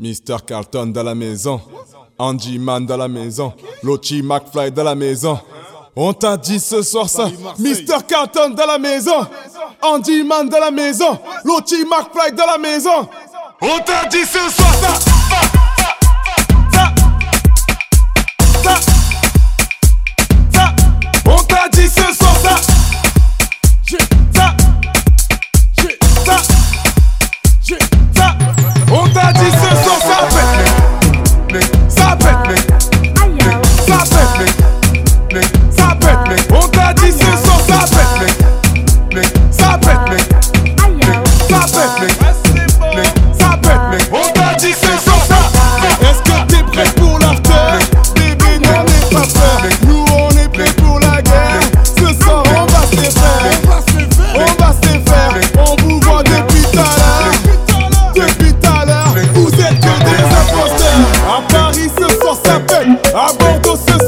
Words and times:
Mister 0.00 0.36
Carlton 0.46 0.86
dans 0.86 1.02
la 1.02 1.14
maison, 1.14 1.60
Andy 2.18 2.58
Man 2.58 2.86
dans 2.86 2.96
la 2.96 3.08
maison, 3.08 3.52
Lochi 3.82 4.22
McFly 4.22 4.70
dans 4.70 4.84
la 4.84 4.94
maison. 4.94 5.38
On 5.96 6.12
t'a 6.12 6.36
dit 6.36 6.60
ce 6.60 6.82
soir 6.82 7.08
ça, 7.08 7.28
Mister 7.58 7.96
Carlton 8.06 8.50
dans 8.50 8.66
la 8.66 8.78
maison, 8.78 9.26
Andy 9.82 10.22
Man 10.22 10.48
dans 10.48 10.60
la 10.60 10.70
maison, 10.70 11.18
Lochi 11.44 11.84
McFly 11.84 12.32
dans 12.36 12.46
la 12.46 12.58
maison. 12.58 13.08
On 13.60 13.78
t'a 13.80 14.04
dit 14.04 14.24
ce 14.24 14.38
soir 14.38 14.74
ça. 14.74 15.17
tô 63.68 63.76
sensacional. 63.76 64.07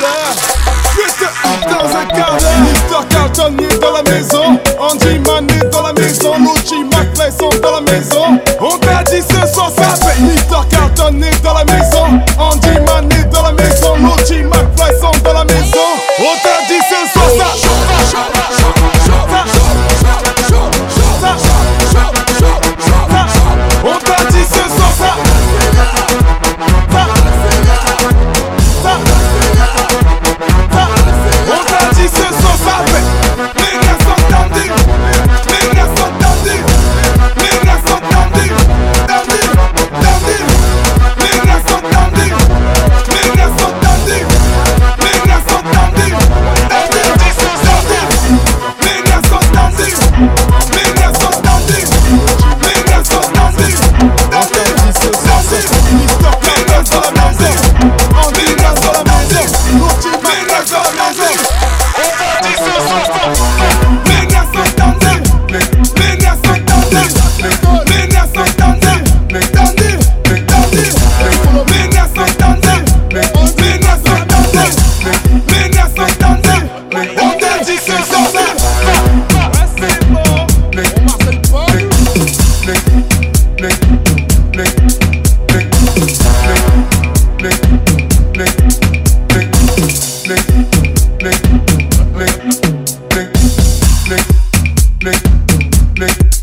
l'heure. 0.00 0.54
Dans 1.66 1.96
un. 1.96 2.04
Mr. 2.64 3.08
Carlton 3.08 3.56
est 3.58 3.78
dans 3.78 3.92
la 3.92 4.02
maison. 4.02 4.60
Andy 4.78 5.18
Man 5.26 5.46
dans 5.72 5.82
la 5.82 5.92
maison. 5.92 6.34
Lucci 6.38 6.84
McFly 6.84 7.30
sont 7.32 7.50
dans 7.60 7.72
la 7.72 7.80
maison. 7.80 8.38
On 8.60 8.78
t'a 8.78 9.02
dit 9.04 9.22
ce 9.22 9.52
soir 9.52 9.70
ça 9.76 9.96
fait. 10.06 10.20
Mr. 10.20 10.66
Carlton 10.70 11.20
est 11.22 11.42
dans 11.42 11.54
la 11.54 11.64
maison. 11.64 12.20
Andy 12.38 12.74
Man 12.86 13.08
dans 13.32 13.42
la 13.42 13.52
maison. 13.52 13.96
Lucci 13.96 14.42
McFly 14.44 14.92
sont 15.00 15.18
dans 15.24 15.32
la 15.32 15.44
maison. 15.44 15.88
On 16.20 16.34
t'a 16.42 16.58
dit 16.68 16.80
ce 16.88 16.93
Fuck 55.74 55.92
me, 55.92 56.33
Nick. 95.96 96.34